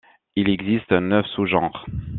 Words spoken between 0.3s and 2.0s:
Il existe neuf sous-genres.